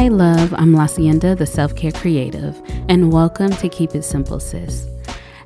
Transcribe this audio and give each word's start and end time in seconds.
love. 0.00 0.52
I'm 0.54 0.72
Lacienda, 0.72 1.36
the 1.36 1.46
self 1.46 1.74
care 1.76 1.92
creative, 1.92 2.60
and 2.88 3.12
welcome 3.12 3.50
to 3.50 3.68
Keep 3.68 3.94
It 3.94 4.02
Simple, 4.02 4.40
Sis. 4.40 4.86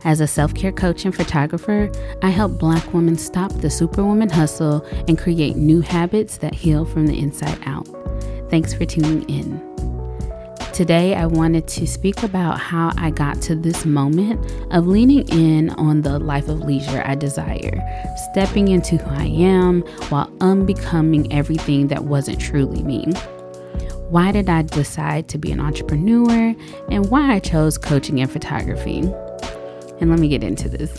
As 0.05 0.21
a 0.21 0.27
self 0.27 0.55
care 0.55 0.73
coach 0.73 1.05
and 1.05 1.15
photographer, 1.15 1.91
I 2.23 2.31
help 2.31 2.59
Black 2.59 2.95
women 2.95 3.19
stop 3.19 3.53
the 3.53 3.71
superwoman 3.71 4.31
hustle 4.31 4.85
and 5.09 5.19
create 5.19 5.57
new 5.57 5.81
habits 5.81 6.39
that 6.39 6.55
heal 6.55 6.85
from 6.85 7.07
the 7.07 7.19
inside 7.19 7.59
out. 7.67 7.87
Thanks 8.51 8.73
for 8.73 8.85
tuning 8.85 9.29
in. 9.29 9.61
Today, 10.73 11.15
I 11.15 11.27
wanted 11.27 11.69
to 11.69 11.87
speak 11.87 12.23
about 12.23 12.59
how 12.59 12.93
I 12.99 13.11
got 13.11 13.41
to 13.43 13.57
this 13.57 13.85
moment 13.85 14.51
of 14.73 14.87
leaning 14.87 15.27
in 15.29 15.71
on 15.71 16.03
the 16.03 16.19
life 16.19 16.49
of 16.49 16.61
leisure 16.61 17.03
I 17.05 17.15
desire, 17.15 17.83
stepping 18.31 18.69
into 18.69 18.97
who 18.97 19.11
I 19.11 19.27
am 19.27 19.83
while 20.11 20.31
unbecoming 20.41 21.33
everything 21.33 21.89
that 21.89 22.05
wasn't 22.05 22.41
truly 22.41 22.83
me. 22.83 23.13
Why 24.09 24.31
did 24.31 24.49
I 24.49 24.63
decide 24.63 25.27
to 25.31 25.39
be 25.39 25.51
an 25.51 25.59
entrepreneur 25.59 26.55
and 26.91 27.11
why 27.11 27.35
I 27.35 27.41
chose 27.41 27.77
coaching 27.77 28.21
and 28.21 28.31
photography? 28.31 29.01
And 30.01 30.11
let 30.11 30.21
me 30.21 30.29
get 30.29 30.45
into 30.45 30.69
this. 30.69 30.97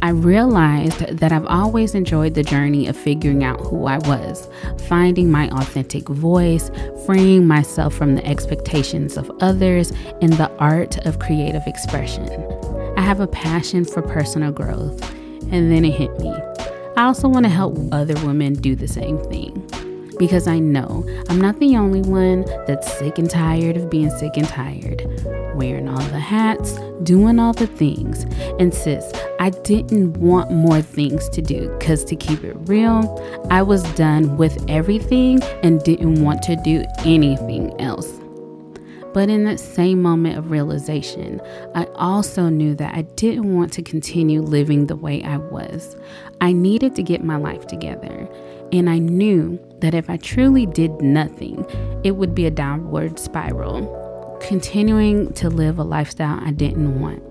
I 0.00 0.10
realized 0.10 1.00
that 1.18 1.32
I've 1.32 1.44
always 1.44 1.94
enjoyed 1.94 2.32
the 2.32 2.42
journey 2.42 2.86
of 2.86 2.96
figuring 2.96 3.44
out 3.44 3.60
who 3.60 3.84
I 3.84 3.98
was, 3.98 4.48
finding 4.88 5.30
my 5.30 5.50
authentic 5.50 6.08
voice, 6.08 6.70
freeing 7.04 7.46
myself 7.46 7.92
from 7.92 8.14
the 8.14 8.24
expectations 8.24 9.18
of 9.18 9.30
others, 9.42 9.92
and 10.22 10.32
the 10.32 10.50
art 10.56 10.96
of 11.06 11.18
creative 11.18 11.66
expression. 11.66 12.26
I 12.96 13.02
have 13.02 13.20
a 13.20 13.26
passion 13.26 13.84
for 13.84 14.00
personal 14.00 14.50
growth, 14.50 15.02
and 15.52 15.70
then 15.70 15.84
it 15.84 15.92
hit 15.92 16.18
me. 16.20 16.32
I 16.96 17.04
also 17.04 17.28
want 17.28 17.44
to 17.44 17.50
help 17.50 17.76
other 17.92 18.14
women 18.26 18.54
do 18.54 18.74
the 18.74 18.88
same 18.88 19.18
thing 19.24 19.68
because 20.20 20.46
I 20.46 20.58
know 20.58 21.02
I'm 21.30 21.40
not 21.40 21.58
the 21.60 21.78
only 21.78 22.02
one 22.02 22.44
that's 22.66 22.92
sick 22.98 23.16
and 23.16 23.28
tired 23.28 23.78
of 23.78 23.88
being 23.88 24.10
sick 24.10 24.36
and 24.36 24.46
tired, 24.46 25.02
wearing 25.54 25.88
all 25.88 25.98
the 25.98 26.20
hats, 26.20 26.78
doing 27.02 27.38
all 27.38 27.54
the 27.54 27.66
things. 27.66 28.24
And 28.60 28.74
sis, 28.74 29.10
I 29.40 29.48
didn't 29.48 30.20
want 30.20 30.52
more 30.52 30.82
things 30.82 31.26
to 31.30 31.40
do 31.40 31.74
because 31.78 32.04
to 32.04 32.16
keep 32.16 32.44
it 32.44 32.54
real, 32.68 33.48
I 33.50 33.62
was 33.62 33.82
done 33.94 34.36
with 34.36 34.62
everything 34.68 35.42
and 35.62 35.82
didn't 35.82 36.22
want 36.22 36.42
to 36.42 36.56
do 36.56 36.84
anything 36.98 37.80
else. 37.80 38.20
But 39.14 39.30
in 39.30 39.44
that 39.44 39.58
same 39.58 40.02
moment 40.02 40.36
of 40.36 40.50
realization, 40.50 41.40
I 41.74 41.84
also 41.94 42.50
knew 42.50 42.74
that 42.74 42.94
I 42.94 43.02
didn't 43.02 43.54
want 43.54 43.72
to 43.72 43.82
continue 43.82 44.42
living 44.42 44.86
the 44.86 44.96
way 44.96 45.24
I 45.24 45.38
was. 45.38 45.96
I 46.42 46.52
needed 46.52 46.94
to 46.96 47.02
get 47.02 47.24
my 47.24 47.36
life 47.36 47.66
together. 47.66 48.28
And 48.72 48.88
I 48.88 48.98
knew 48.98 49.58
that 49.80 49.94
if 49.94 50.08
I 50.08 50.16
truly 50.16 50.66
did 50.66 51.00
nothing, 51.00 51.66
it 52.04 52.12
would 52.12 52.34
be 52.34 52.46
a 52.46 52.50
downward 52.50 53.18
spiral, 53.18 54.38
continuing 54.40 55.32
to 55.34 55.48
live 55.48 55.78
a 55.78 55.84
lifestyle 55.84 56.38
I 56.42 56.52
didn't 56.52 57.00
want. 57.00 57.22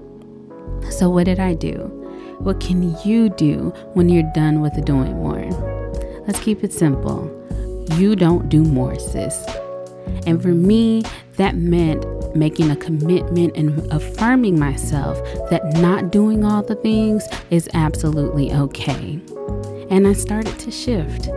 So, 0.94 1.10
what 1.10 1.26
did 1.26 1.40
I 1.40 1.54
do? 1.54 1.95
What 2.40 2.60
can 2.60 2.95
you 3.06 3.30
do 3.30 3.73
when 3.94 4.10
you're 4.10 4.32
done 4.34 4.62
with 4.62 4.84
doing 4.86 5.14
more? 5.14 5.44
Let's 6.26 6.40
keep 6.40 6.64
it 6.64 6.73
simple. 6.73 7.36
You 7.98 8.16
don't 8.16 8.50
do 8.50 8.64
more, 8.64 8.98
sis. 8.98 9.45
And 10.26 10.42
for 10.42 10.50
me, 10.50 11.04
that 11.38 11.56
meant 11.56 12.06
making 12.36 12.70
a 12.70 12.76
commitment 12.76 13.58
and 13.58 13.92
affirming 13.92 14.60
myself 14.60 15.17
that 15.50 15.64
not 15.78 16.12
doing 16.12 16.44
all 16.44 16.64
the 16.64 16.76
things 16.76 17.28
is 17.50 17.70
absolutely 17.73 18.54
okay. 18.54 19.20
And 19.90 20.08
I 20.08 20.14
started 20.14 20.58
to 20.60 20.72
shift, 20.72 21.30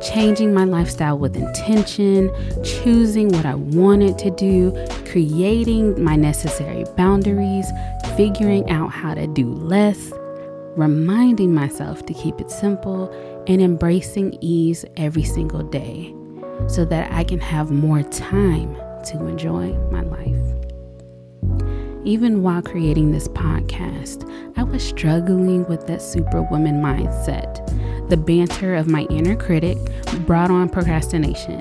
changing 0.00 0.54
my 0.54 0.64
lifestyle 0.64 1.18
with 1.18 1.36
intention, 1.36 2.30
choosing 2.62 3.28
what 3.30 3.44
I 3.44 3.54
wanted 3.54 4.18
to 4.18 4.30
do, 4.30 4.72
creating 5.06 6.02
my 6.02 6.16
necessary 6.16 6.84
boundaries, 6.96 7.66
figuring 8.16 8.70
out 8.70 8.92
how 8.92 9.14
to 9.14 9.26
do 9.26 9.52
less, 9.52 10.12
reminding 10.76 11.52
myself 11.52 12.06
to 12.06 12.14
keep 12.14 12.40
it 12.40 12.50
simple, 12.50 13.10
and 13.48 13.60
embracing 13.60 14.38
ease 14.40 14.84
every 14.96 15.24
single 15.24 15.62
day 15.62 16.14
so 16.68 16.84
that 16.84 17.10
I 17.12 17.24
can 17.24 17.40
have 17.40 17.70
more 17.70 18.02
time 18.02 18.74
to 19.06 19.26
enjoy 19.26 19.72
my 19.90 20.02
life. 20.02 20.36
Even 22.04 22.42
while 22.42 22.62
creating 22.62 23.10
this 23.10 23.26
podcast, 23.28 24.30
I 24.56 24.62
was 24.62 24.82
struggling 24.82 25.66
with 25.66 25.86
that 25.88 26.00
superwoman 26.00 26.80
mindset. 26.80 27.58
The 28.08 28.16
banter 28.16 28.74
of 28.74 28.88
my 28.88 29.02
inner 29.10 29.34
critic 29.34 29.78
brought 30.26 30.50
on 30.50 30.68
procrastination, 30.68 31.60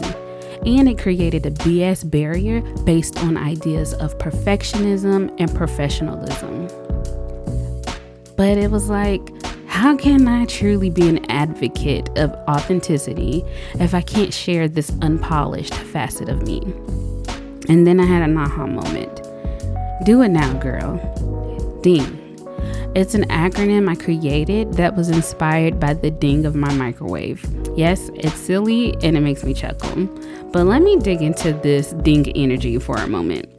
and 0.65 0.87
it 0.87 0.99
created 0.99 1.45
a 1.45 1.51
BS 1.51 2.09
barrier 2.09 2.61
based 2.83 3.17
on 3.19 3.35
ideas 3.35 3.93
of 3.95 4.17
perfectionism 4.19 5.33
and 5.39 5.53
professionalism. 5.55 6.67
But 8.35 8.57
it 8.57 8.69
was 8.69 8.89
like, 8.89 9.21
how 9.65 9.97
can 9.97 10.27
I 10.27 10.45
truly 10.45 10.89
be 10.89 11.09
an 11.09 11.29
advocate 11.31 12.09
of 12.17 12.31
authenticity 12.47 13.43
if 13.79 13.93
I 13.93 14.01
can't 14.01 14.33
share 14.33 14.67
this 14.67 14.91
unpolished 15.01 15.73
facet 15.73 16.29
of 16.29 16.43
me? 16.43 16.61
And 17.67 17.87
then 17.87 17.99
I 17.99 18.05
had 18.05 18.21
an 18.21 18.37
aha 18.37 18.67
moment. 18.67 19.21
Do 20.05 20.21
it 20.21 20.29
now, 20.29 20.53
girl. 20.59 20.97
Ding. 21.81 22.24
It's 22.95 23.13
an 23.13 23.25
acronym 23.25 23.89
I 23.89 23.95
created 23.95 24.75
that 24.75 24.95
was 24.95 25.09
inspired 25.09 25.81
by 25.81 25.95
the 25.95 26.09
ding 26.09 26.45
of 26.45 26.55
my 26.55 26.73
microwave. 26.75 27.45
Yes, 27.75 28.09
it's 28.13 28.39
silly 28.39 28.93
and 29.03 29.17
it 29.17 29.19
makes 29.19 29.43
me 29.43 29.53
chuckle. 29.53 30.05
But 30.53 30.65
let 30.65 30.81
me 30.81 30.97
dig 30.99 31.21
into 31.21 31.51
this 31.51 31.91
ding 31.91 32.31
energy 32.37 32.79
for 32.79 32.95
a 32.95 33.05
moment. 33.05 33.49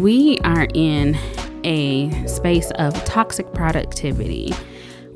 We 0.00 0.38
are 0.44 0.68
in 0.72 1.18
a 1.64 2.28
space 2.28 2.70
of 2.76 2.94
toxic 3.04 3.52
productivity. 3.54 4.52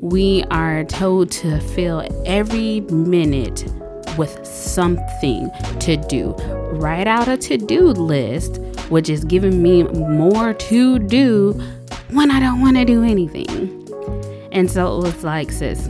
We 0.01 0.43
are 0.51 0.83
told 0.83 1.31
to 1.31 1.61
fill 1.61 2.05
every 2.25 2.81
minute 2.81 3.71
with 4.17 4.45
something 4.45 5.49
to 5.79 5.95
do. 5.95 6.33
Write 6.73 7.07
out 7.07 7.29
a 7.29 7.37
to 7.37 7.57
do 7.57 7.85
list, 7.85 8.57
which 8.89 9.07
is 9.07 9.23
giving 9.23 9.63
me 9.63 9.83
more 9.83 10.53
to 10.53 10.99
do 10.99 11.57
when 12.11 12.31
I 12.31 12.39
don't 12.39 12.61
want 12.61 12.77
to 12.77 12.85
do 12.85 13.03
anything. 13.03 13.87
And 14.51 14.71
so 14.71 14.97
it 14.97 15.03
was 15.03 15.23
like, 15.23 15.51
sis, 15.51 15.89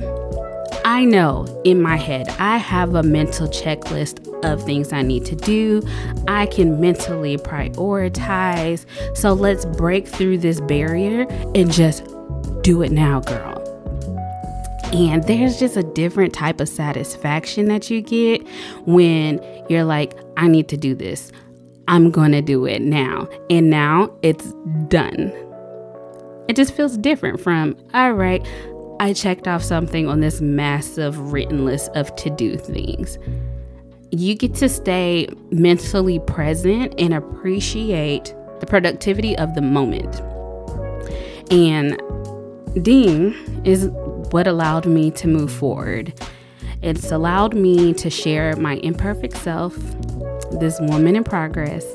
I 0.84 1.06
know 1.06 1.46
in 1.64 1.82
my 1.82 1.98
head, 1.98 2.30
I 2.40 2.58
have 2.58 2.96
a 2.96 3.04
mental 3.04 3.48
checklist 3.48 4.24
of 4.44 4.64
things 4.64 4.94
I 4.94 5.02
need 5.02 5.26
to 5.26 5.36
do. 5.36 5.82
I 6.28 6.46
can 6.46 6.80
mentally 6.80 7.38
prioritize. 7.38 8.86
So 9.16 9.34
let's 9.34 9.66
break 9.66 10.08
through 10.08 10.40
this 10.40 10.62
barrier 10.62 11.28
and 11.56 11.72
just 11.72 12.06
do 12.62 12.82
it 12.82 12.92
now, 12.92 13.20
girl. 13.22 13.64
And 14.94 15.24
there's 15.26 15.60
just 15.60 15.76
a 15.76 15.84
different 15.84 16.34
type 16.34 16.62
of 16.62 16.70
satisfaction 16.70 17.66
that 17.66 17.90
you 17.90 18.02
get 18.02 18.48
when 18.86 19.42
you're 19.70 19.84
like, 19.84 20.18
I 20.38 20.48
need 20.48 20.70
to 20.70 20.78
do 20.78 20.96
this. 20.96 21.32
I'm 21.90 22.12
going 22.12 22.32
to 22.32 22.42
do 22.42 22.66
it 22.66 22.82
now. 22.82 23.28
And 23.50 23.70
now 23.70 24.10
it's 24.22 24.54
done. 24.88 25.34
It 26.48 26.56
just 26.56 26.74
feels 26.74 26.98
different 26.98 27.40
from, 27.40 27.76
all 27.94 28.14
right, 28.14 28.46
I 29.00 29.14
checked 29.14 29.48
off 29.48 29.64
something 29.64 30.08
on 30.08 30.22
this 30.22 30.42
massive 30.42 31.32
written 31.32 31.66
list 31.66 31.92
of 31.96 32.16
to 32.16 32.30
do 32.30 32.58
things. 32.58 33.18
You 34.12 34.36
get 34.36 34.56
to 34.56 34.70
stay 34.70 35.28
mentally 35.52 36.20
present 36.20 36.96
and 36.98 37.14
appreciate 37.14 38.34
the 38.60 38.66
productivity 38.66 39.38
of 39.38 39.54
the 39.54 39.62
moment. 39.62 40.22
And 41.52 42.02
Ding 42.84 43.34
is 43.66 43.90
what 44.32 44.48
allowed 44.48 44.86
me 44.86 45.12
to 45.12 45.28
move 45.28 45.52
forward. 45.52 46.14
It's 46.82 47.12
allowed 47.12 47.56
me 47.56 47.94
to 47.96 48.10
share 48.10 48.56
my 48.56 48.76
imperfect 48.78 49.36
self, 49.38 49.76
this 50.60 50.80
woman 50.82 51.16
in 51.16 51.24
progress, 51.24 51.86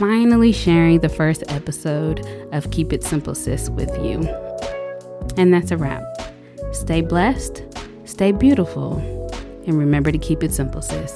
finally 0.00 0.50
sharing 0.50 1.00
the 1.00 1.10
first 1.10 1.44
episode 1.48 2.26
of 2.52 2.70
Keep 2.70 2.90
It 2.90 3.04
Simple 3.04 3.34
Sis 3.34 3.68
with 3.68 3.90
you. 3.98 4.22
And 5.36 5.52
that's 5.52 5.70
a 5.70 5.76
wrap. 5.76 6.02
Stay 6.72 7.02
blessed, 7.02 7.62
stay 8.06 8.32
beautiful, 8.32 8.96
and 9.66 9.78
remember 9.78 10.10
to 10.10 10.16
keep 10.16 10.42
it 10.42 10.54
simple, 10.54 10.80
sis. 10.80 11.12